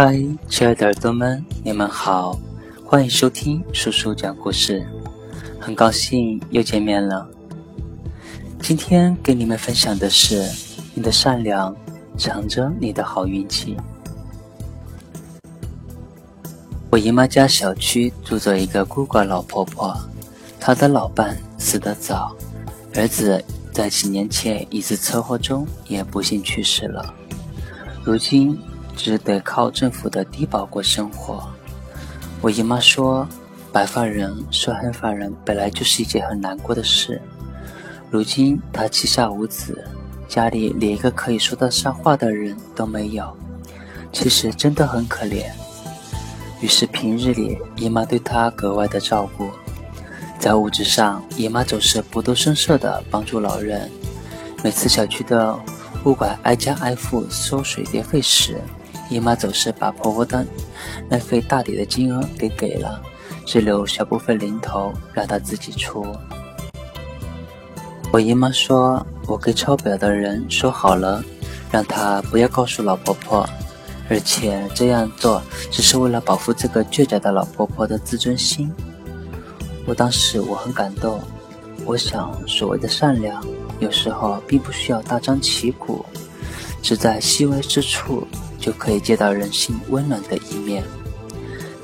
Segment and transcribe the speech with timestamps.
[0.00, 0.16] 嗨，
[0.48, 2.38] 亲爱的耳朵们，你们好，
[2.84, 4.86] 欢迎收听叔叔讲故事。
[5.58, 7.28] 很高兴又见面了。
[8.60, 10.48] 今天给你们分享的是：
[10.94, 11.74] 你的善良
[12.16, 13.76] 藏着你的好运气。
[16.92, 19.98] 我姨妈家小区住着一个孤寡老婆婆，
[20.60, 22.36] 她的老伴死得早，
[22.94, 27.12] 儿子在几年前一次车祸中也不幸去世了，
[28.04, 28.56] 如今。
[28.98, 31.48] 只得靠政府的低保过生活。
[32.40, 33.26] 我姨妈说，
[33.72, 37.22] 白发人说黑发人本来就是一件很难过的事。
[38.10, 39.86] 如今她膝下无子，
[40.26, 43.34] 家里连一个可以说得上话的人都没有，
[44.12, 45.44] 其实真的很可怜。
[46.60, 49.48] 于是平日里，姨妈对她格外的照顾。
[50.40, 53.88] 在物质上，姨妈总是不动声色地帮助老人。
[54.64, 55.56] 每次小区的
[56.04, 58.60] 物管挨家挨户收水电费时，
[59.08, 60.44] 姨妈总是把婆婆的
[61.08, 63.00] 那份大抵的金额给给了，
[63.46, 66.06] 只留小部分零头让她自己出。
[68.12, 71.22] 我姨妈说：“我给抄表的人说好了，
[71.70, 73.46] 让他不要告诉老婆婆，
[74.08, 78.72] 而且这样做只是为了保护这个倔强的老婆婆的自尊心。”
[79.84, 81.20] 我当时我很感动，
[81.84, 83.42] 我想所谓的善良，
[83.78, 86.04] 有时候并不需要大张旗鼓，
[86.82, 88.26] 只在细微之处。
[88.58, 90.84] 就可以见到人性温暖的一面。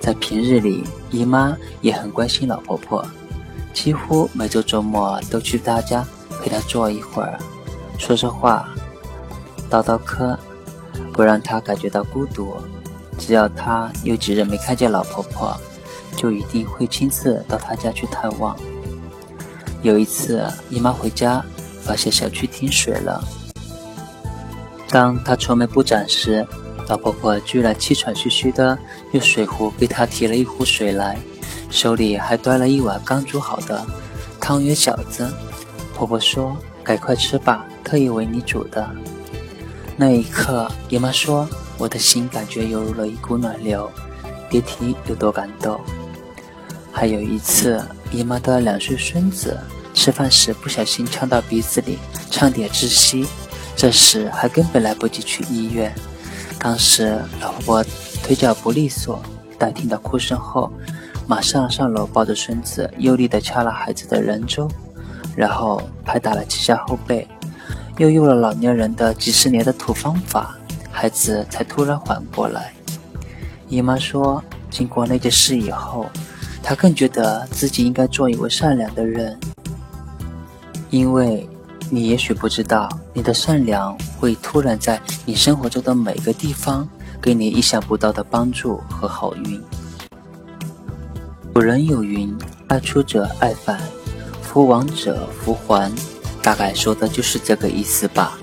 [0.01, 3.07] 在平日里，姨妈也很关心老婆婆，
[3.73, 6.07] 几乎每周周末都去她家
[6.43, 7.39] 陪她坐一会儿，
[7.99, 8.69] 说说话，
[9.71, 10.37] 唠唠嗑，
[11.13, 12.55] 不让她感觉到孤独。
[13.17, 15.57] 只要她有几日没看见老婆婆，
[16.17, 18.55] 就一定会亲自到她家去探望。
[19.83, 21.43] 有一次，姨妈回家
[21.83, 23.23] 发现小区停水了，
[24.95, 26.47] 当她愁眉不展时，
[26.87, 28.79] 老婆婆居然气喘吁吁的
[29.11, 31.19] 用水壶给她提了一壶水来，
[31.69, 33.85] 手里还端了一碗刚煮好的
[34.41, 35.29] 汤圆饺子。
[35.97, 38.89] 婆婆说：“赶快吃吧，特意为你煮的。”
[39.99, 43.91] 那一刻，姨妈说：“我的心感觉犹如了一股暖流，
[44.49, 45.81] 别提有多感动。”
[46.93, 49.59] 还有一次，姨妈的两岁孙子
[49.93, 51.99] 吃饭时不小心呛到鼻子里，
[52.31, 53.27] 差点窒息，
[53.77, 55.95] 这时还根本来不及去医院。
[56.59, 57.85] 当时老婆婆
[58.23, 59.21] 腿脚不利索，
[59.59, 60.73] 但听到哭声后，
[61.27, 64.71] 马上上楼抱着孙子，用力地掐了孩子的人中，
[65.37, 67.29] 然后拍打了几下后背，
[67.99, 70.57] 又用了老年人的几十年的土方法，
[70.91, 72.73] 孩子才突然缓过来。
[73.69, 76.07] 姨妈说，经过那件事以后，
[76.63, 79.39] 她更觉得自己应该做一位善良的人，
[80.89, 81.47] 因为。
[81.95, 86.89] 你也许不知道，你的善良会突然在你生活中的每个地方
[87.23, 89.63] 给你意想不到的帮助和好运。
[91.53, 93.81] 古人有云：“爱出者爱返，
[94.43, 95.89] 福往者福还。”
[96.43, 98.37] 大概说的就是这个意思吧。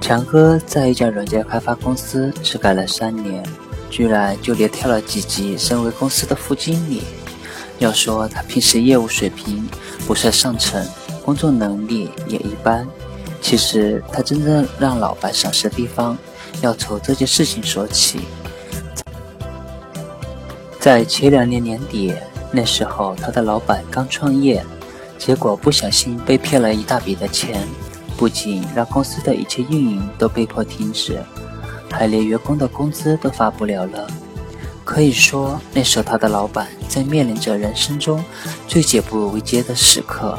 [0.00, 3.40] 强哥在一家软件开发公司只干了三年，
[3.88, 7.04] 居然就连跳了几级，升为公司的副经理。
[7.78, 9.64] 要说他平时业务水平
[10.08, 10.84] 不算上乘。
[11.28, 12.88] 工作能力也一般，
[13.42, 16.16] 其实他真正让老板赏识的地方，
[16.62, 18.20] 要从这件事情说起。
[20.80, 22.14] 在前两年年底，
[22.50, 24.64] 那时候他的老板刚创业，
[25.18, 27.68] 结果不小心被骗了一大笔的钱，
[28.16, 31.22] 不仅让公司的一切运营都被迫停止，
[31.90, 34.06] 还连员工的工资都发不了了。
[34.82, 38.24] 可以说，那时候他的老板在面临着人生中
[38.66, 40.38] 最解不为艰的时刻。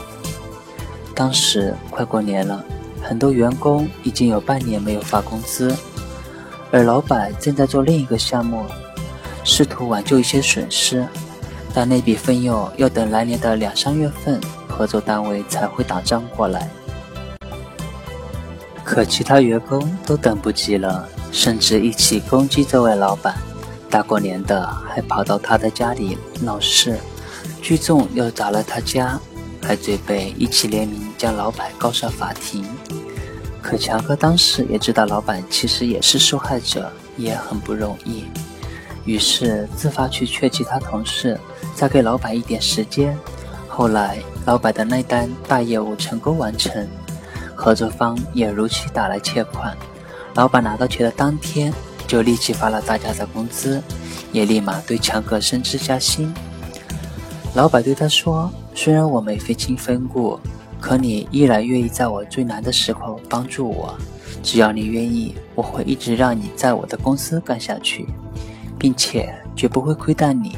[1.19, 2.63] 当时快过年了，
[3.03, 5.75] 很多员工已经有半年没有发工资，
[6.71, 8.63] 而老板正在做另一个项目，
[9.43, 11.05] 试图挽救一些损失，
[11.73, 16.69] 但那笔费用要等来年的两三月份，合作单位才会打账过来。
[18.85, 23.35] 可其他员工都等不及了，甚至一起攻击这位老板，
[23.89, 26.97] 大过年的还跑到他的家里闹事，
[27.61, 29.19] 聚众又砸了他家。
[29.61, 32.65] 还准备一起联名将老板告上法庭，
[33.61, 38.25] 可强哥当时也知道老板其实也是受害者，也很不容易，
[39.05, 41.39] 于是自发去劝其他同事
[41.75, 43.17] 再给老板一点时间。
[43.67, 46.87] 后来老板的那单大业务成功完成，
[47.55, 49.77] 合作方也如期打来欠款，
[50.35, 51.73] 老板拿到钱的当天
[52.07, 53.81] 就立即发了大家的工资，
[54.31, 56.33] 也立马对强哥升职加薪。
[57.53, 58.51] 老板对他说。
[58.75, 60.39] 虽然我没非亲非故，
[60.79, 63.93] 可你依然愿意在我最难的时候帮助我，
[64.41, 68.07] 只要你愿意，我会一直让你在我的公司干下去，
[68.77, 70.55] 并且绝不会亏待你。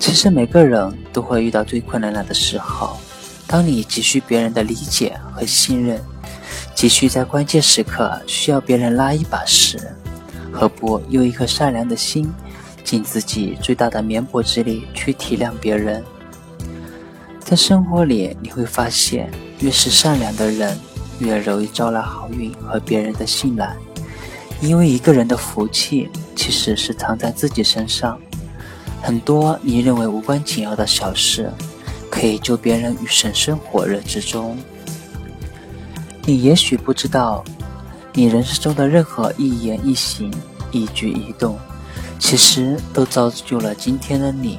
[0.00, 2.96] 其实每个人都会遇到最困难的时候，
[3.46, 6.00] 当你急需别人的理解和信任，
[6.74, 9.78] 急需在关键时刻需要别人拉一把时，
[10.50, 12.28] 何不用一颗善良的心，
[12.88, 16.02] 尽自己最大的绵薄之力去体谅别人？
[17.38, 19.30] 在生活里，你会发现，
[19.60, 20.74] 越是善良的人，
[21.18, 23.76] 越容易招来好运和别人的信赖。
[24.62, 28.18] 因为一个人的福气，其实是藏在自己身上。
[29.02, 31.52] 很多你认为无关紧要的小事，
[32.10, 34.56] 可以救别人于水深火热之中。
[36.24, 37.44] 你也许不知道，
[38.14, 40.32] 你人生中的任何一言一行、
[40.72, 41.58] 一举一动，
[42.18, 44.58] 其实都造就了今天的你。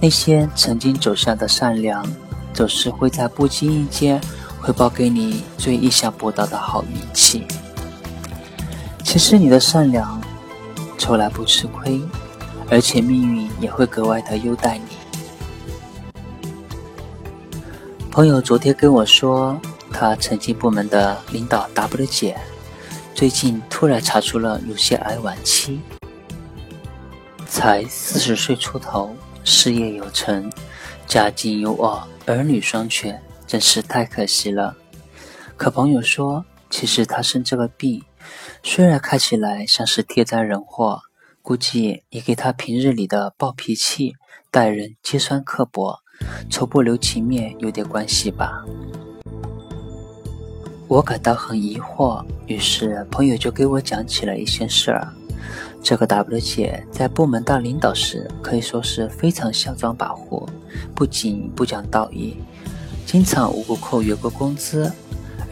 [0.00, 2.06] 那些曾经走向的善良，
[2.52, 4.20] 总是会在不经意间
[4.60, 7.46] 回报给你最意想不到的好运气。
[9.02, 10.20] 其实你的善良，
[10.98, 12.00] 从来不吃亏，
[12.68, 14.84] 而且命运也会格外的优待你。
[18.10, 19.58] 朋友昨天跟我说，
[19.90, 22.36] 他曾经部门的领导 W 姐，
[23.14, 25.80] 最近突然查出了乳腺癌晚期，
[27.56, 29.16] 才四十岁出头。
[29.42, 30.52] 事业有成，
[31.06, 34.76] 家境优渥，儿女双全，真是太可惜了。
[35.56, 38.04] 可朋友说，其实他生这个病，
[38.62, 41.00] 虽然看起来像是天灾人祸，
[41.40, 44.12] 估计也跟他平日里的暴脾气、
[44.50, 46.00] 待人尖酸刻薄、
[46.50, 48.66] 从不留情面有点关系吧。
[50.88, 55.10] 我感到很疑惑，于是朋友就给我讲起了一些事儿。
[55.82, 60.46] 这个 W 姐在部门当领导时，可以说是非常嚣张跋扈，
[60.94, 62.36] 不仅不讲道义，
[63.06, 64.90] 经常无故扣员工工资，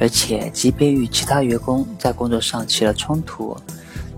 [0.00, 3.56] 而且即便与其他员工在工作上起了冲突，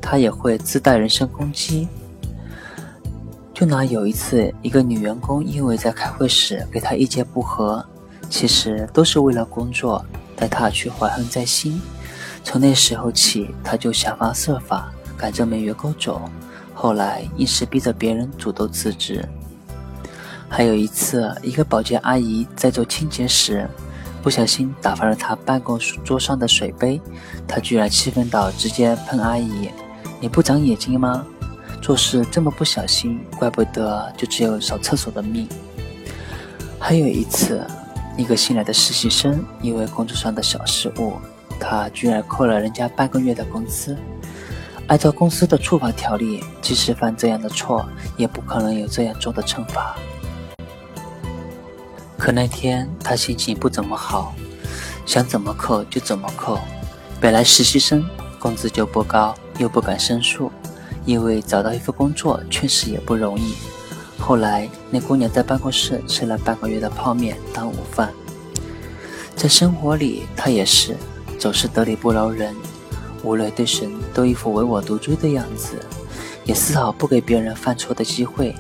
[0.00, 1.87] 她也会自带人身攻击。
[3.52, 7.84] 就拿有一次，一个女员工因为在开会时给她意见不合，
[8.31, 11.81] 其实都是为了工作，但她却怀恨在心。
[12.43, 14.93] 从那时候起，她就想方设法。
[15.17, 16.21] 赶着没员工走，
[16.75, 19.27] 后来硬是逼着别人主动辞职。
[20.49, 23.69] 还有一次，一个保洁阿姨在做清洁时，
[24.23, 27.01] 不小心打翻了她办公桌上的水杯，
[27.49, 29.71] 她居然气愤到直接喷阿姨
[30.21, 31.27] ：“你不长眼睛吗？
[31.83, 35.49] 做事这么不小心，怪不得就只有扫厕所的命。”
[36.79, 37.67] 还有一次，
[38.17, 41.15] 一个新来的实习生因为工作上的小失误，
[41.59, 43.97] 他居然扣了人家半个月的工资。
[44.88, 47.85] 按照公司的处罚条例，即使犯这样的错，
[48.17, 49.97] 也不可能有这样重的惩罚。
[52.17, 54.33] 可那天他心情不怎么好，
[55.05, 56.61] 想怎么扣就怎么扣。
[57.21, 60.53] 本来实习生工资就不高，又不敢申诉，
[61.05, 63.55] 因为找到一份工作确实也不容易。
[64.19, 68.12] 后来那姑娘在办公室吃了半个月的泡面当午饭。
[69.35, 70.97] 在生活里，他也是
[71.39, 72.55] 总是得理不饶人。
[73.26, 75.84] 无论对谁都一副唯我独尊的样子，
[76.44, 78.55] 也丝毫不给别人犯错的机会，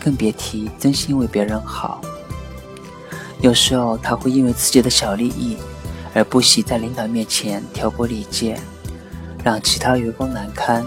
[0.00, 2.00] 更别提真心为别人好。
[3.42, 5.58] 有时候他会因为自己的小利益，
[6.14, 8.58] 而不惜在领导面前挑拨离间，
[9.44, 10.82] 让其他员工难堪。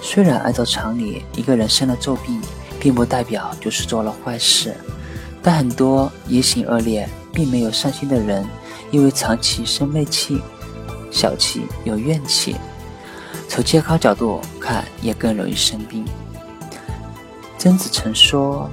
[0.00, 2.40] 虽然按照常理，一个人生了重病，
[2.80, 4.74] 并不代表就是做了坏事，
[5.42, 8.42] 但很多言行恶劣、并没有善心的人，
[8.90, 10.40] 因为长期生闷气。
[11.12, 12.56] 小气有怨气，
[13.48, 16.04] 从健康角度看，也更容易生病。
[17.58, 18.68] 曾子曾说：“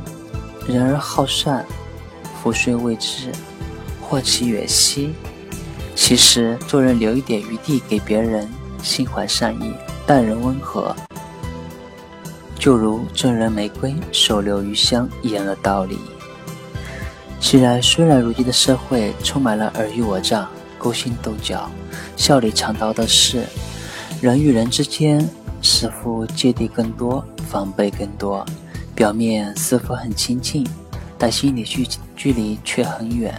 [0.65, 1.65] 人而好善，
[2.41, 3.31] 福虽未至，
[4.01, 5.13] 祸其远兮。”
[5.95, 8.49] 其实，做人留一点余地给别人，
[8.81, 9.73] 心怀善意，
[10.07, 10.95] 待人温和，
[12.57, 15.99] 就如赠人玫瑰，手留余香一样的道理。
[17.41, 20.49] 虽然，虽然如今的社会充满了尔虞我诈。
[20.79, 21.69] 勾心斗角、
[22.15, 23.45] 笑里藏刀的事，
[24.21, 25.29] 人与人之间
[25.61, 28.43] 似乎芥蒂更多、防备更多。
[28.95, 30.67] 表面似乎很亲近，
[31.17, 33.33] 但心里距距离却很远。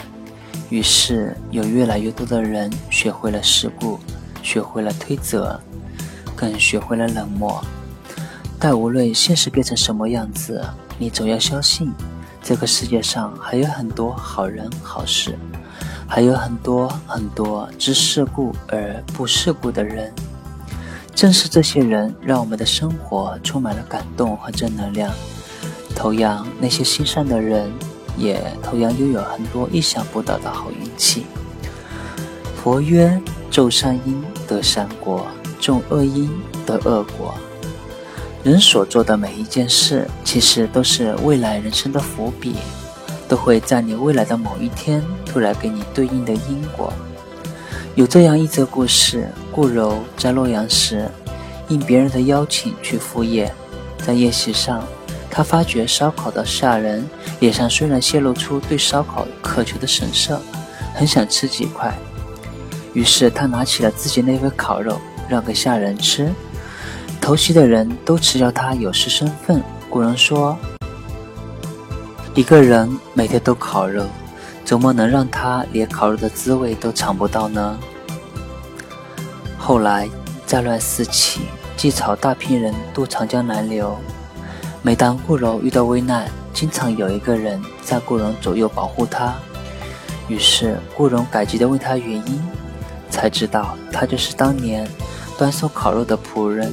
[0.70, 3.98] 于是，有越来越多的人学会了世故，
[4.42, 5.60] 学会了推责，
[6.36, 7.62] 更学会了冷漠。
[8.58, 10.64] 但无论现实变成什么样子，
[10.98, 11.92] 你总要相信，
[12.42, 15.38] 这个世界上还有很多好人好事。
[16.12, 20.12] 还有很多很多知世故而不世故的人，
[21.14, 25.12] 正是这些人让我们的生活充满了感动和正能量。
[25.94, 27.70] 同样，那些心善的人
[28.16, 31.26] 也同样拥有很多意想不到的好运气。
[32.56, 35.24] 佛曰：“种善因得善果，
[35.60, 36.28] 种恶因
[36.66, 37.32] 得恶果。
[38.42, 42.56] 人所做的每一件事，其实都是未来人生的伏笔，
[43.30, 46.92] 都会在你未来的某一天突然给你对应的因果。
[47.94, 51.08] 有这样一则故事：顾柔在洛阳时，
[51.68, 53.54] 应别人的邀请去赴宴，
[54.04, 54.82] 在宴席上，
[55.30, 57.08] 他发觉烧烤的下人
[57.38, 60.42] 脸上虽然泄露出对烧烤渴求的神色，
[60.92, 61.96] 很想吃几块，
[62.94, 66.32] 于是他拿起了自己那份烤肉，让给下人吃。
[67.20, 69.62] 投席的人都耻笑他有失身份。
[69.88, 70.58] 古人说
[72.40, 74.02] ：“一个人每天都烤肉，
[74.64, 77.78] 怎么能让他连烤肉的滋味都尝不到呢？”
[79.60, 80.08] 后来
[80.46, 81.42] 战乱四起，
[81.76, 83.94] 晋朝大批人渡长江南流。
[84.80, 89.34] 每当顾柔遇到危难，经常有一个人在顾荣左右保护他。
[90.26, 92.42] 于是顾荣感激地问他原因，
[93.10, 94.88] 才知道他就是当年
[95.36, 96.72] 端送烤肉的仆人。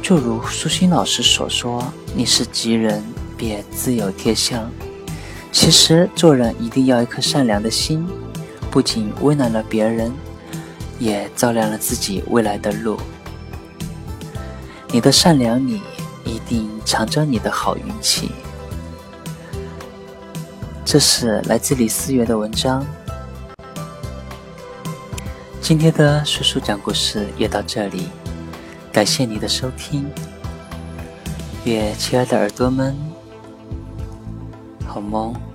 [0.00, 1.82] 就如舒心老师所说
[2.14, 3.02] ：“你是吉人，
[3.40, 4.70] 便自有天相。”
[5.50, 8.06] 其实做人一定要一颗善良的心，
[8.70, 10.12] 不仅温暖了别人，
[10.98, 12.98] 也照亮了自己未来的路。
[14.92, 15.80] 你的善良里
[16.24, 18.30] 一定藏着你的好运气。
[20.84, 22.84] 这是来自李思源的文章。
[25.60, 28.08] 今天的叔叔讲故事也到这里。
[28.92, 30.04] 感谢你的收听，
[31.64, 32.96] 愿亲爱的耳朵们
[34.90, 35.49] 好梦。